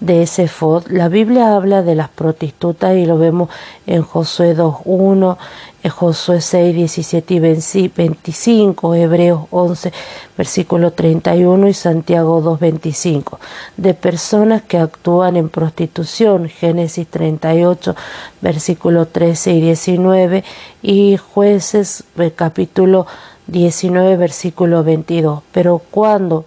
[0.00, 0.88] de ese fod.
[0.88, 3.50] La Biblia habla de las prostitutas y lo vemos
[3.86, 5.36] en Josué 2.1,
[5.82, 9.92] en Josué 6, 17 y 25, Hebreos 11,
[10.36, 13.38] versículo 31 y Santiago 2.25,
[13.76, 17.94] de personas que actúan en prostitución, Génesis 38,
[18.40, 20.44] versículo 13 y 19
[20.82, 22.04] y jueces
[22.34, 23.06] capítulo
[23.46, 25.42] 19, versículo 22.
[25.52, 26.44] Pero cuando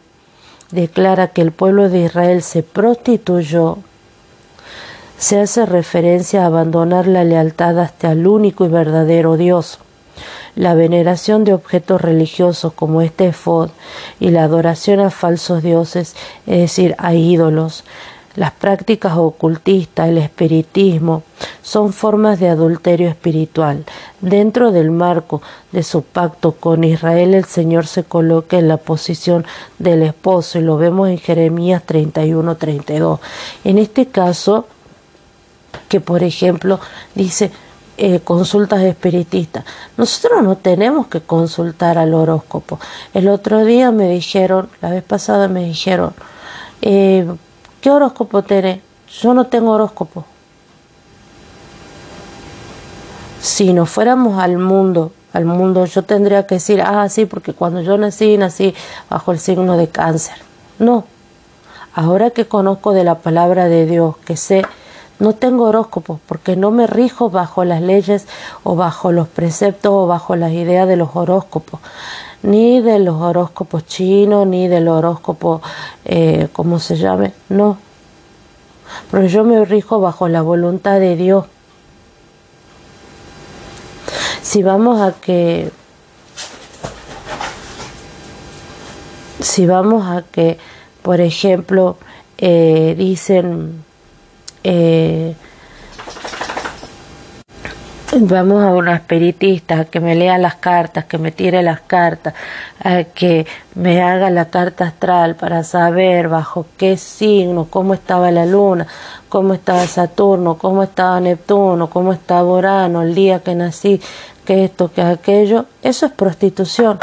[0.71, 3.79] declara que el pueblo de Israel se prostituyó,
[5.17, 9.79] se hace referencia a abandonar la lealtad hasta el único y verdadero Dios.
[10.55, 13.69] La veneración de objetos religiosos como este efod
[14.19, 16.15] y la adoración a falsos dioses,
[16.47, 17.83] es decir, a ídolos,
[18.39, 21.23] las prácticas ocultistas, el espiritismo,
[21.61, 23.83] son formas de adulterio espiritual.
[24.21, 25.41] Dentro del marco
[25.73, 29.45] de su pacto con Israel, el Señor se coloca en la posición
[29.77, 33.19] del esposo y lo vemos en Jeremías 31-32.
[33.65, 34.67] En este caso,
[35.89, 36.79] que por ejemplo
[37.15, 37.51] dice
[37.97, 39.65] eh, consultas espiritistas.
[39.97, 42.79] Nosotros no tenemos que consultar al horóscopo.
[43.13, 46.13] El otro día me dijeron, la vez pasada me dijeron,
[46.81, 47.27] eh,
[47.81, 48.81] ¿Qué horóscopo tenés?
[49.21, 50.25] Yo no tengo horóscopo.
[53.41, 57.81] Si nos fuéramos al mundo, al mundo, yo tendría que decir, ah, sí, porque cuando
[57.81, 58.75] yo nací, nací
[59.09, 60.35] bajo el signo de cáncer.
[60.77, 61.05] No.
[61.93, 64.65] Ahora que conozco de la palabra de Dios, que sé,
[65.19, 68.27] no tengo horóscopo, porque no me rijo bajo las leyes
[68.63, 71.79] o bajo los preceptos o bajo las ideas de los horóscopos
[72.41, 75.61] ni de los horóscopos chinos, ni del horóscopo,
[76.05, 77.33] eh, ¿cómo se llame?
[77.49, 77.77] No.
[79.11, 81.45] Pero yo me rijo bajo la voluntad de Dios.
[84.41, 85.71] Si vamos a que,
[89.39, 90.57] si vamos a que,
[91.01, 91.97] por ejemplo,
[92.37, 93.83] eh, dicen,
[94.63, 95.35] eh,
[98.11, 102.33] Vamos a una espiritista que me lea las cartas, que me tire las cartas,
[103.13, 103.45] que
[103.75, 108.87] me haga la carta astral para saber bajo qué signo, cómo estaba la luna,
[109.29, 114.01] cómo estaba Saturno, cómo estaba Neptuno, cómo estaba Urano, el día que nací,
[114.43, 115.65] que esto, que aquello.
[115.83, 116.97] Eso es prostitución.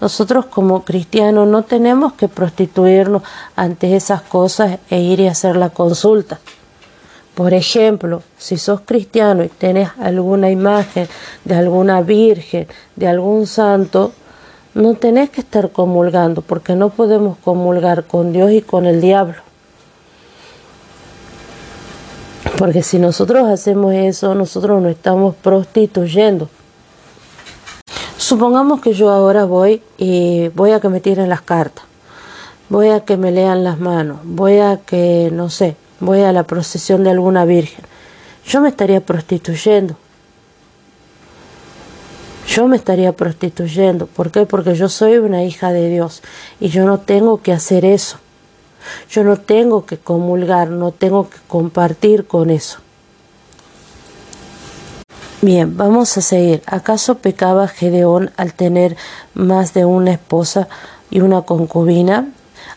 [0.00, 3.22] Nosotros como cristianos no tenemos que prostituirnos
[3.56, 6.40] ante esas cosas e ir y hacer la consulta.
[7.34, 11.08] Por ejemplo, si sos cristiano y tenés alguna imagen
[11.44, 14.12] de alguna virgen, de algún santo,
[14.74, 19.36] no tenés que estar comulgando, porque no podemos comulgar con Dios y con el diablo.
[22.58, 26.48] Porque si nosotros hacemos eso, nosotros nos estamos prostituyendo.
[28.24, 31.84] Supongamos que yo ahora voy y voy a que me tiren las cartas,
[32.70, 36.44] voy a que me lean las manos, voy a que, no sé, voy a la
[36.44, 37.84] procesión de alguna virgen,
[38.46, 39.96] yo me estaría prostituyendo.
[42.48, 44.06] Yo me estaría prostituyendo.
[44.06, 44.46] ¿Por qué?
[44.46, 46.22] Porque yo soy una hija de Dios
[46.60, 48.16] y yo no tengo que hacer eso.
[49.10, 52.78] Yo no tengo que comulgar, no tengo que compartir con eso.
[55.44, 56.62] Bien, vamos a seguir.
[56.64, 58.96] ¿Acaso pecaba Gedeón al tener
[59.34, 60.68] más de una esposa
[61.10, 62.28] y una concubina?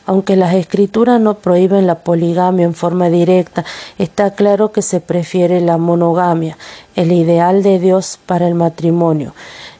[0.05, 3.63] Aunque las escrituras no prohíben la poligamia en forma directa,
[3.97, 6.57] está claro que se prefiere la monogamia,
[6.97, 9.33] el ideal de Dios para el matrimonio.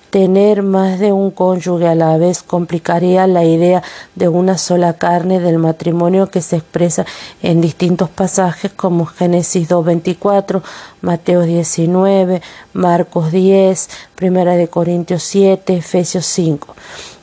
[0.09, 3.83] Tener más de un cónyuge a la vez complicaría la idea
[4.15, 7.05] de una sola carne del matrimonio que se expresa
[7.41, 10.61] en distintos pasajes como Génesis 2.24,
[11.01, 12.41] Mateo 19,
[12.73, 16.75] Marcos 10, Primera de Corintios 7, Efesios 5.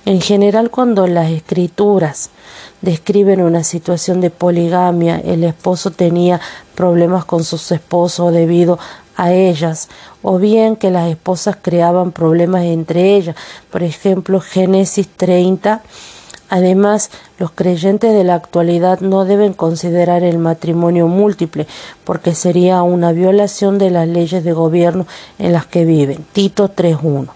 [0.05, 2.29] En general, cuando las escrituras
[2.83, 6.39] describen una situación de poligamia, el esposo tenía
[6.75, 8.79] problemas con sus esposos debido
[9.17, 9.89] a ellas,
[10.23, 13.37] o bien que las esposas creaban problemas entre ellas.
[13.71, 15.83] Por ejemplo, Génesis 30.
[16.51, 21.67] Además, los creyentes de la actualidad no deben considerar el matrimonio múltiple,
[22.05, 25.07] porque sería una violación de las leyes de gobierno
[25.39, 26.25] en las que viven.
[26.33, 27.29] Tito 3.1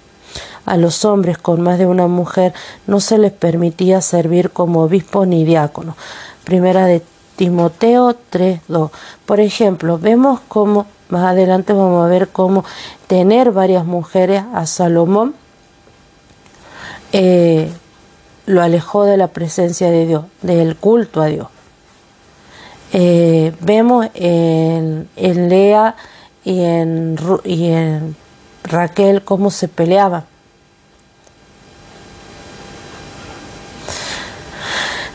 [0.68, 2.52] a los hombres con más de una mujer
[2.86, 5.96] no se les permitía servir como obispo ni diácono.
[6.44, 7.02] Primera de
[7.36, 8.90] Timoteo 3.2.
[9.24, 12.64] Por ejemplo, vemos cómo, más adelante vamos a ver cómo
[13.06, 15.34] tener varias mujeres a Salomón
[17.12, 17.72] eh,
[18.46, 21.48] lo alejó de la presencia de Dios, del culto a Dios.
[22.92, 25.94] Eh, vemos en, Lea
[26.44, 28.16] y en, y en
[28.64, 30.24] Raquel cómo se peleaban.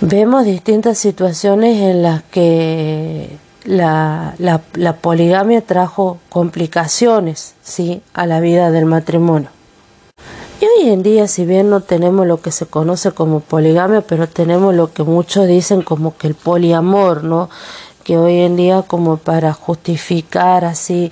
[0.01, 8.01] Vemos distintas situaciones en las que la, la, poligamia trajo complicaciones ¿sí?
[8.13, 9.49] a la vida del matrimonio.
[10.61, 14.27] Y hoy en día, si bien no tenemos lo que se conoce como poligamia, pero
[14.27, 17.49] tenemos lo que muchos dicen como que el poliamor, ¿no?
[18.03, 21.11] Que hoy en día como para justificar así,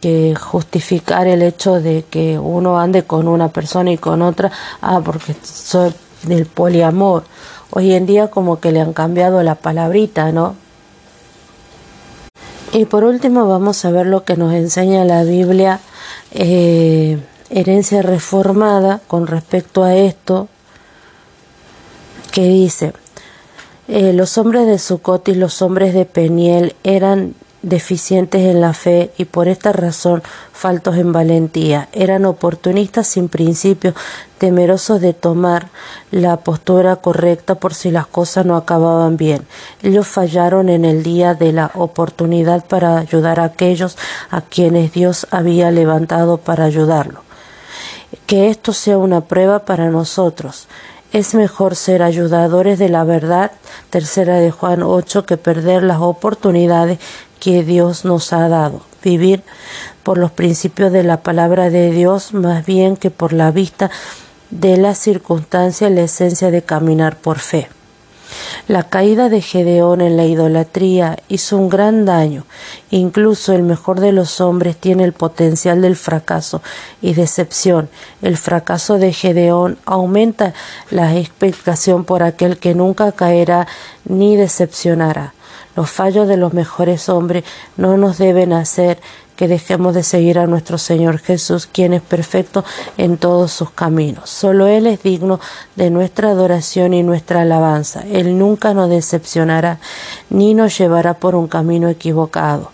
[0.00, 5.00] que justificar el hecho de que uno ande con una persona y con otra, ah,
[5.04, 5.92] porque soy
[6.22, 7.24] del poliamor.
[7.70, 10.54] Hoy en día como que le han cambiado la palabrita, ¿no?
[12.76, 15.80] Y por último vamos a ver lo que nos enseña la Biblia,
[16.32, 17.18] eh,
[17.48, 20.48] herencia reformada, con respecto a esto,
[22.32, 22.92] que dice,
[23.88, 27.34] eh, los hombres de Sucot y los hombres de Peniel eran
[27.66, 31.88] deficientes en la fe y por esta razón faltos en valentía.
[31.92, 33.92] Eran oportunistas sin principio,
[34.38, 35.68] temerosos de tomar
[36.12, 39.44] la postura correcta por si las cosas no acababan bien.
[39.82, 43.98] Ellos fallaron en el día de la oportunidad para ayudar a aquellos
[44.30, 47.22] a quienes Dios había levantado para ayudarlo.
[48.26, 50.68] Que esto sea una prueba para nosotros.
[51.16, 53.50] Es mejor ser ayudadores de la verdad,
[53.88, 56.98] tercera de Juan 8, que perder las oportunidades
[57.40, 58.82] que Dios nos ha dado.
[59.02, 59.42] Vivir
[60.02, 63.90] por los principios de la palabra de Dios más bien que por la vista
[64.50, 67.70] de las circunstancias, la esencia de caminar por fe.
[68.68, 72.44] La caída de Gedeón en la idolatría hizo un gran daño.
[72.90, 76.62] Incluso el mejor de los hombres tiene el potencial del fracaso
[77.00, 77.88] y decepción.
[78.22, 80.54] El fracaso de Gedeón aumenta
[80.90, 83.66] la expectación por aquel que nunca caerá
[84.04, 85.34] ni decepcionará.
[85.76, 87.44] Los fallos de los mejores hombres
[87.76, 88.98] no nos deben hacer
[89.36, 92.64] que dejemos de seguir a nuestro Señor Jesús, quien es perfecto
[92.96, 94.30] en todos sus caminos.
[94.30, 95.38] Solo Él es digno
[95.76, 98.02] de nuestra adoración y nuestra alabanza.
[98.10, 99.78] Él nunca nos decepcionará
[100.30, 102.70] ni nos llevará por un camino equivocado.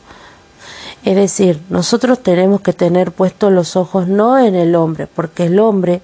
[1.05, 5.59] Es decir, nosotros tenemos que tener puestos los ojos no en el hombre, porque el
[5.59, 6.01] hombre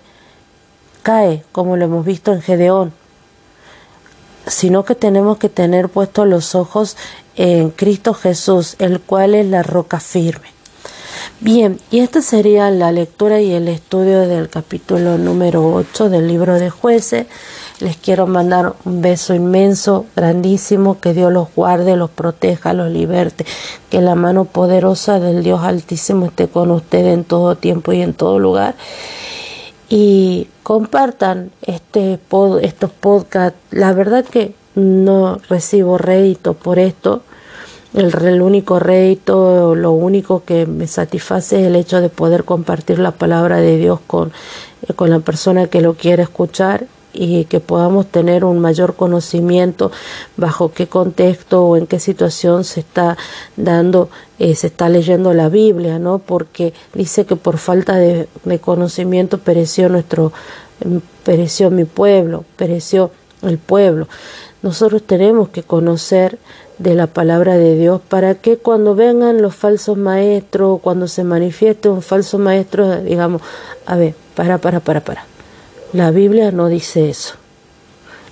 [1.04, 2.92] cae, como lo hemos visto en Gedeón,
[4.46, 6.96] sino que tenemos que tener puestos los ojos
[7.38, 10.48] en Cristo Jesús, el cual es la roca firme.
[11.40, 16.58] Bien, y esta sería la lectura y el estudio del capítulo número 8 del libro
[16.58, 17.26] de jueces.
[17.78, 23.46] Les quiero mandar un beso inmenso, grandísimo, que Dios los guarde, los proteja, los liberte,
[23.88, 28.14] que la mano poderosa del Dios Altísimo esté con ustedes en todo tiempo y en
[28.14, 28.74] todo lugar
[29.88, 32.18] y compartan este
[32.62, 33.58] estos podcasts.
[33.70, 37.22] La verdad que no recibo rédito por esto.
[37.94, 42.98] El, el, único rédito, lo único que me satisface es el hecho de poder compartir
[42.98, 44.32] la palabra de Dios con,
[44.94, 49.90] con la persona que lo quiere escuchar y que podamos tener un mayor conocimiento
[50.36, 53.16] bajo qué contexto o en qué situación se está
[53.56, 54.08] dando,
[54.38, 56.18] eh, se está leyendo la Biblia, ¿no?
[56.18, 58.28] Porque dice que por falta de,
[58.60, 60.32] conocimiento pereció nuestro,
[61.24, 63.10] pereció mi pueblo, pereció
[63.42, 64.06] el pueblo.
[64.62, 66.38] Nosotros tenemos que conocer
[66.78, 71.88] de la palabra de Dios para que cuando vengan los falsos maestros, cuando se manifieste
[71.88, 73.42] un falso maestro, digamos,
[73.86, 75.24] a ver, para, para, para, para
[75.92, 77.34] la Biblia no dice eso.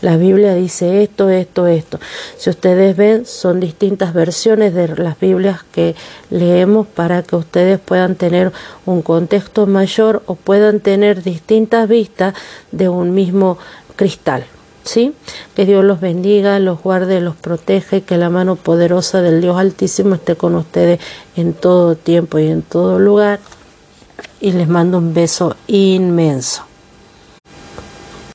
[0.03, 1.99] La Biblia dice esto, esto, esto.
[2.37, 5.95] Si ustedes ven, son distintas versiones de las Biblias que
[6.29, 8.53] leemos para que ustedes puedan tener
[8.85, 12.35] un contexto mayor o puedan tener distintas vistas
[12.73, 13.57] de un mismo
[13.97, 14.45] cristal.
[14.87, 15.13] ¿Sí?
[15.55, 19.59] Que Dios los bendiga, los guarde, los proteja y que la mano poderosa del Dios
[19.59, 21.01] Altísimo esté con ustedes
[21.37, 23.41] en todo tiempo y en todo lugar.
[24.41, 26.65] Y les mando un beso inmenso.